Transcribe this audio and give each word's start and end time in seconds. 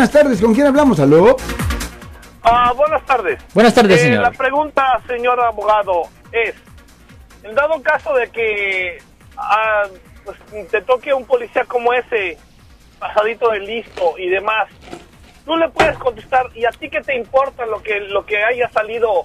buenas 0.00 0.12
tardes. 0.12 0.40
¿Con 0.40 0.54
quién 0.54 0.66
hablamos? 0.66 0.98
¿Aló? 0.98 1.36
Ah, 2.42 2.72
buenas 2.74 3.04
tardes. 3.04 3.38
Buenas 3.52 3.74
tardes, 3.74 3.98
Eh, 3.98 4.04
señor. 4.04 4.22
La 4.22 4.30
pregunta, 4.30 4.98
señor 5.06 5.38
abogado, 5.38 6.04
es, 6.32 6.54
en 7.42 7.54
dado 7.54 7.82
caso 7.82 8.14
de 8.14 8.30
que 8.30 8.96
ah, 9.36 9.82
pues, 10.24 10.38
te 10.70 10.80
toque 10.80 11.12
un 11.12 11.26
policía 11.26 11.66
como 11.66 11.92
ese, 11.92 12.38
pasadito 12.98 13.50
de 13.50 13.60
listo 13.60 14.14
y 14.16 14.30
demás, 14.30 14.70
tú 15.44 15.54
le 15.58 15.68
puedes 15.68 15.98
contestar, 15.98 16.46
¿y 16.54 16.64
a 16.64 16.70
ti 16.70 16.88
qué 16.88 17.02
te 17.02 17.14
importa 17.14 17.66
lo 17.66 17.82
que, 17.82 18.00
lo 18.00 18.24
que 18.24 18.42
haya 18.42 18.70
salido, 18.70 19.22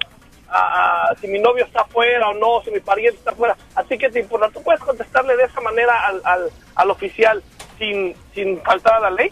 ah, 0.49 1.07
ah, 1.09 1.15
si 1.21 1.29
mi 1.29 1.39
novio 1.39 1.63
está 1.63 1.83
afuera 1.83 2.27
o 2.27 2.33
no, 2.33 2.61
si 2.65 2.71
mi 2.71 2.81
pariente 2.81 3.17
está 3.19 3.31
afuera, 3.31 3.55
¿a 3.75 3.83
ti 3.85 3.97
qué 3.97 4.09
te 4.09 4.19
importa? 4.19 4.49
¿Tú 4.49 4.61
puedes 4.61 4.81
contestarle 4.81 5.37
de 5.37 5.45
esa 5.45 5.61
manera 5.61 6.05
al, 6.05 6.21
al, 6.25 6.49
al 6.75 6.91
oficial 6.91 7.41
sin, 7.79 8.13
sin 8.33 8.61
faltar 8.61 8.95
a 8.95 8.99
la 8.99 9.11
ley? 9.11 9.31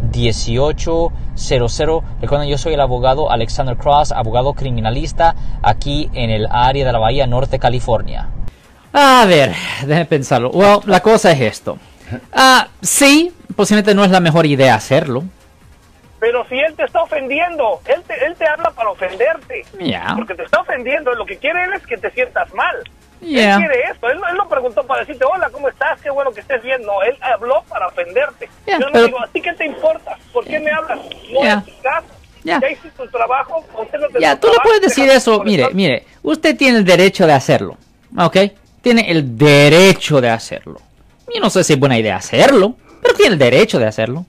1-800-530-1800. 0.11 2.03
Recuerden, 2.21 2.47
yo 2.49 2.57
soy 2.57 2.73
el 2.73 2.81
abogado 2.81 3.29
Alexander 3.31 3.75
Cross, 3.77 4.11
abogado 4.11 4.53
criminalista 4.53 5.35
aquí 5.63 6.09
en 6.13 6.29
el 6.29 6.47
área 6.49 6.85
de 6.85 6.91
la 6.91 6.99
Bahía 6.99 7.27
Norte, 7.27 7.59
California. 7.59 8.27
A 8.93 9.25
ver, 9.27 9.53
déjeme 9.85 10.05
pensarlo. 10.05 10.49
Well, 10.49 10.79
la 10.85 10.99
cosa 10.99 11.31
es 11.31 11.41
esto. 11.41 11.77
Ah, 12.33 12.67
sí, 12.81 13.31
posiblemente 13.55 13.95
no 13.95 14.03
es 14.03 14.11
la 14.11 14.19
mejor 14.19 14.45
idea 14.45 14.75
hacerlo. 14.75 15.23
Pero 16.19 16.45
si 16.47 16.59
él 16.59 16.75
te 16.75 16.83
está 16.83 17.01
ofendiendo, 17.01 17.79
él 17.85 18.03
te, 18.05 18.25
él 18.25 18.35
te 18.35 18.47
habla 18.47 18.69
para 18.71 18.89
ofenderte. 18.91 19.65
Porque 20.15 20.35
te 20.35 20.43
está 20.43 20.59
ofendiendo, 20.61 21.13
lo 21.13 21.25
que 21.25 21.37
quiere 21.37 21.63
él 21.63 21.73
es 21.73 21.85
que 21.87 21.97
te 21.97 22.11
sientas 22.11 22.53
mal. 22.53 22.75
Yeah. 23.21 23.55
Él 23.57 23.59
quiere 23.59 23.81
esto, 23.91 24.09
él, 24.09 24.19
no- 24.19 24.27
él 24.29 24.35
no 24.35 24.49
preguntó 24.49 24.83
para 24.83 25.01
decirte, 25.01 25.23
hola, 25.25 25.49
¿cómo 25.51 25.69
estás? 25.69 26.01
Qué 26.01 26.09
bueno 26.09 26.31
que 26.31 26.39
estés 26.41 26.61
bien. 26.63 26.81
No, 26.81 27.03
él 27.03 27.15
habló 27.21 27.63
para 27.69 27.87
ofenderte. 27.87 28.49
Yeah, 28.65 28.79
Yo 28.79 28.85
no 28.87 28.91
pero- 28.93 29.05
digo, 29.05 29.21
¿a 29.23 29.27
ti 29.27 29.41
qué 29.41 29.53
te 29.53 29.65
importa? 29.65 30.00
¿Por 30.51 30.59
qué 30.59 30.59
me 30.59 30.71
hablas? 30.71 30.99
No 31.31 31.41
Yeah. 31.41 31.57
es 31.57 31.65
tu 31.65 31.81
caso. 31.81 32.07
Yeah. 32.43 32.59
Ya 32.59 32.69
hiciste 32.71 32.89
tu 32.97 33.07
trabajo, 33.09 33.65
concéntrate 33.73 34.19
Ya, 34.19 34.31
en 34.31 34.39
tu 34.39 34.47
tú 34.47 34.47
le 34.47 34.53
trabajo, 34.53 34.63
puedes 34.63 34.81
decir 34.81 35.09
eso. 35.09 35.43
Mire, 35.43 35.69
mire, 35.73 36.05
usted 36.23 36.57
tiene 36.57 36.79
el 36.79 36.85
derecho 36.85 37.27
de 37.27 37.33
hacerlo. 37.33 37.77
¿Ok? 38.17 38.37
Tiene 38.81 39.11
el 39.11 39.37
derecho 39.37 40.19
de 40.21 40.29
hacerlo. 40.29 40.79
Yo 41.33 41.39
no 41.39 41.49
sé 41.49 41.63
si 41.63 41.73
es 41.73 41.79
buena 41.79 41.97
idea 41.97 42.15
hacerlo, 42.17 42.75
pero 43.01 43.13
tiene 43.13 43.33
el 43.33 43.39
derecho 43.39 43.79
de 43.79 43.85
hacerlo. 43.85 44.25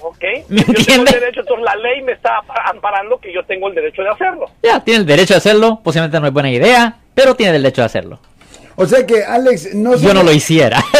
Ok. 0.00 0.24
¿Me 0.48 0.62
yo 0.62 0.72
tengo 0.84 1.04
el 1.04 1.04
derecho, 1.04 1.40
entonces 1.40 1.64
la 1.64 1.76
ley 1.76 2.02
me 2.02 2.12
está 2.12 2.42
amparando 2.64 3.18
que 3.18 3.32
yo 3.32 3.44
tengo 3.44 3.68
el 3.68 3.74
derecho 3.74 4.02
de 4.02 4.08
hacerlo. 4.08 4.46
Ya, 4.62 4.80
tiene 4.82 5.00
el 5.00 5.06
derecho 5.06 5.34
de 5.34 5.38
hacerlo. 5.38 5.80
Posiblemente 5.84 6.18
no 6.18 6.26
es 6.26 6.32
buena 6.32 6.50
idea, 6.50 6.96
pero 7.14 7.36
tiene 7.36 7.54
el 7.56 7.62
derecho 7.62 7.82
de 7.82 7.86
hacerlo. 7.86 8.18
O 8.76 8.86
sea 8.86 9.06
que, 9.06 9.22
Alex, 9.24 9.74
no 9.74 9.96
Yo 9.96 10.14
no 10.14 10.22
lo 10.22 10.32
hiciera. 10.32 10.82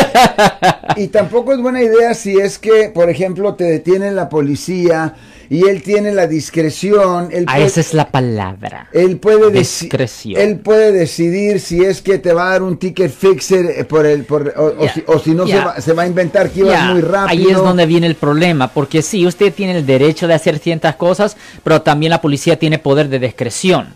Y 0.96 1.08
tampoco 1.08 1.52
es 1.54 1.58
buena 1.60 1.82
idea 1.82 2.12
si 2.12 2.36
es 2.36 2.58
que, 2.58 2.90
por 2.92 3.08
ejemplo, 3.08 3.54
te 3.54 3.64
detiene 3.64 4.10
la 4.12 4.28
policía 4.28 5.14
y 5.48 5.66
él 5.66 5.82
tiene 5.82 6.12
la 6.12 6.26
discreción. 6.26 7.28
Él 7.32 7.44
Ah, 7.48 7.54
puede, 7.54 7.66
esa 7.66 7.80
es 7.80 7.94
la 7.94 8.10
palabra. 8.10 8.88
él 8.92 9.16
puede 9.16 9.50
Discreción. 9.50 10.40
Él 10.40 10.58
puede 10.58 10.92
decidir 10.92 11.60
si 11.60 11.82
es 11.82 12.02
que 12.02 12.18
te 12.18 12.32
va 12.34 12.48
a 12.48 12.50
dar 12.50 12.62
un 12.62 12.76
ticket 12.76 13.10
fixer 13.10 13.64
eh, 13.66 13.84
por 13.84 14.04
el, 14.04 14.24
por, 14.24 14.52
o, 14.56 14.86
si, 14.88 15.02
o 15.06 15.18
si 15.18 15.30
no 15.30 15.46
se, 15.46 15.58
va, 15.58 15.80
se 15.80 15.92
va 15.94 16.02
a 16.02 16.06
inventar 16.06 16.50
que 16.50 16.60
ibas 16.60 16.92
muy 16.92 17.00
rápido. 17.00 17.28
Ahí 17.28 17.50
es 17.50 17.56
donde 17.56 17.86
viene 17.86 18.06
el 18.06 18.16
problema, 18.16 18.68
porque 18.68 19.00
sí, 19.02 19.26
usted 19.26 19.52
tiene 19.52 19.78
el 19.78 19.86
derecho 19.86 20.28
de 20.28 20.34
hacer 20.34 20.58
ciertas 20.58 20.96
cosas, 20.96 21.36
pero 21.64 21.80
también 21.80 22.10
la 22.10 22.20
policía 22.20 22.58
tiene 22.58 22.78
poder 22.78 23.08
de 23.08 23.18
discreción. 23.18 23.88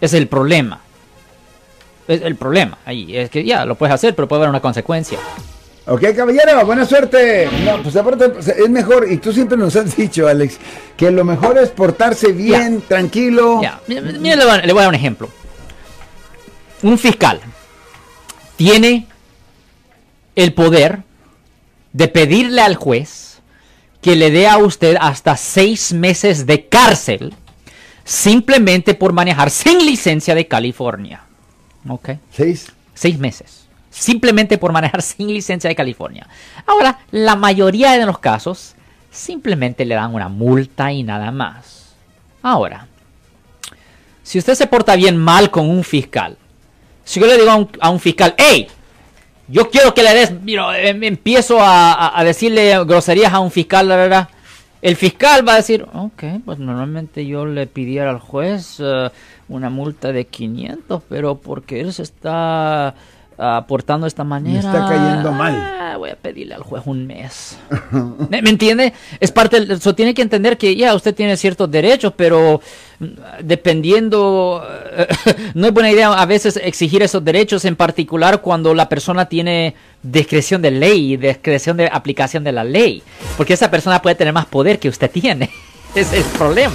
Ese 0.00 0.16
es 0.16 0.20
el 0.22 0.26
problema. 0.28 0.80
Es 2.06 2.22
el 2.22 2.36
problema. 2.36 2.78
Ahí 2.84 3.16
es 3.16 3.30
que 3.30 3.44
ya 3.44 3.64
lo 3.64 3.76
puedes 3.76 3.94
hacer, 3.94 4.14
pero 4.14 4.28
puede 4.28 4.40
haber 4.40 4.50
una 4.50 4.60
consecuencia. 4.60 5.18
Ok, 5.86 6.02
caballero, 6.16 6.64
buena 6.64 6.86
suerte. 6.86 7.48
No, 7.64 7.82
pues 7.82 7.94
aparte, 7.96 8.30
pues, 8.30 8.48
es 8.48 8.70
mejor, 8.70 9.10
y 9.10 9.18
tú 9.18 9.32
siempre 9.32 9.56
nos 9.56 9.76
has 9.76 9.94
dicho, 9.96 10.26
Alex, 10.26 10.58
que 10.96 11.10
lo 11.10 11.24
mejor 11.24 11.58
es 11.58 11.70
portarse 11.70 12.32
bien, 12.32 12.82
tranquilo. 12.82 13.60
Ya, 13.62 13.80
mira, 13.86 14.00
mira, 14.00 14.36
le, 14.36 14.44
voy 14.44 14.54
a, 14.54 14.58
le 14.58 14.72
voy 14.72 14.80
a 14.80 14.82
dar 14.82 14.88
un 14.88 14.94
ejemplo. 14.94 15.28
Un 16.82 16.98
fiscal 16.98 17.40
tiene 18.56 19.06
el 20.36 20.52
poder 20.52 21.02
de 21.92 22.08
pedirle 22.08 22.60
al 22.60 22.76
juez 22.76 23.40
que 24.00 24.16
le 24.16 24.30
dé 24.30 24.46
a 24.46 24.58
usted 24.58 24.96
hasta 25.00 25.36
seis 25.36 25.92
meses 25.92 26.46
de 26.46 26.66
cárcel 26.66 27.34
simplemente 28.04 28.94
por 28.94 29.12
manejar 29.12 29.50
sin 29.50 29.78
licencia 29.84 30.34
de 30.34 30.46
California. 30.46 31.24
¿Ok? 31.88 32.10
Seis. 32.30 32.72
Seis 32.94 33.18
meses. 33.18 33.66
Simplemente 33.90 34.58
por 34.58 34.72
manejar 34.72 35.02
sin 35.02 35.28
licencia 35.28 35.68
de 35.68 35.76
California. 35.76 36.26
Ahora, 36.66 36.98
la 37.10 37.36
mayoría 37.36 37.92
de 37.92 38.06
los 38.06 38.18
casos 38.18 38.74
simplemente 39.10 39.84
le 39.84 39.94
dan 39.94 40.14
una 40.14 40.28
multa 40.28 40.90
y 40.92 41.02
nada 41.02 41.30
más. 41.30 41.94
Ahora, 42.42 42.88
si 44.22 44.38
usted 44.38 44.54
se 44.54 44.66
porta 44.66 44.96
bien 44.96 45.16
mal 45.16 45.50
con 45.50 45.68
un 45.68 45.84
fiscal, 45.84 46.36
si 47.04 47.20
yo 47.20 47.26
le 47.26 47.36
digo 47.38 47.50
a 47.50 47.56
un, 47.56 47.68
a 47.80 47.90
un 47.90 48.00
fiscal, 48.00 48.34
hey, 48.38 48.66
yo 49.48 49.70
quiero 49.70 49.92
que 49.94 50.02
le 50.02 50.14
des, 50.14 50.32
mira, 50.40 50.78
em- 50.80 51.02
empiezo 51.04 51.60
a, 51.60 51.92
a- 51.92 52.18
a 52.18 52.24
decirle 52.24 52.82
groserías 52.84 53.32
a 53.32 53.40
un 53.40 53.50
fiscal, 53.50 53.86
la 53.88 53.96
verdad. 53.96 54.28
El 54.84 54.96
fiscal 54.96 55.48
va 55.48 55.54
a 55.54 55.56
decir, 55.56 55.86
ok, 55.94 56.24
pues 56.44 56.58
normalmente 56.58 57.24
yo 57.24 57.46
le 57.46 57.66
pidiera 57.66 58.10
al 58.10 58.18
juez 58.18 58.76
eh, 58.80 59.08
una 59.48 59.70
multa 59.70 60.12
de 60.12 60.26
500, 60.26 61.02
pero 61.08 61.36
porque 61.36 61.80
él 61.80 61.94
se 61.94 62.02
está 62.02 62.94
ah, 63.38 63.64
portando 63.68 64.04
de 64.04 64.08
esta 64.08 64.24
manera. 64.24 64.58
está 64.60 64.86
cayendo 64.88 65.32
mal. 65.32 65.54
ah, 65.54 65.96
voy 65.96 66.10
a 66.10 66.16
pedirle 66.16 66.54
al 66.54 66.62
juez 66.62 66.82
un 66.86 67.06
mes. 67.06 67.58
¿Me, 68.30 68.42
me 68.42 68.50
entiende? 68.50 68.92
Es 69.20 69.30
parte, 69.32 69.60
del- 69.60 69.80
so, 69.80 69.94
tiene 69.94 70.14
que 70.14 70.22
entender 70.22 70.56
que 70.58 70.74
ya 70.76 70.94
usted 70.94 71.14
tiene 71.14 71.36
ciertos 71.36 71.70
derechos, 71.70 72.12
pero 72.16 72.60
mm, 72.98 73.04
dependiendo, 73.42 74.66
no 75.54 75.66
es 75.66 75.72
buena 75.72 75.90
idea 75.90 76.12
a 76.12 76.26
veces 76.26 76.58
exigir 76.62 77.02
esos 77.02 77.24
derechos, 77.24 77.64
en 77.64 77.76
particular 77.76 78.40
cuando 78.40 78.74
la 78.74 78.88
persona 78.88 79.26
tiene 79.28 79.74
discreción 80.02 80.62
de 80.62 80.70
ley, 80.70 81.16
discreción 81.16 81.76
de 81.76 81.86
aplicación 81.90 82.44
de 82.44 82.52
la 82.52 82.64
ley, 82.64 83.02
porque 83.36 83.54
esa 83.54 83.70
persona 83.70 84.00
puede 84.02 84.16
tener 84.16 84.32
más 84.34 84.46
poder 84.46 84.78
que 84.78 84.88
usted 84.88 85.10
tiene. 85.10 85.50
es 85.94 86.12
el 86.12 86.24
problema. 86.38 86.74